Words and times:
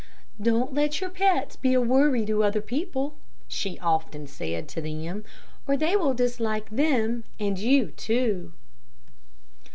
"Don't 0.41 0.73
let 0.73 0.99
your 0.99 1.11
pets 1.11 1.55
be 1.55 1.75
a 1.75 1.79
worry 1.79 2.25
to 2.25 2.41
other 2.43 2.59
people," 2.59 3.13
she 3.47 3.77
often 3.77 4.25
said 4.25 4.67
to 4.69 4.81
them, 4.81 5.23
"or 5.67 5.77
they 5.77 5.95
will 5.95 6.15
dislike 6.15 6.67
them 6.71 7.23
and 7.39 7.59
you 7.59 7.91
too." 7.91 8.51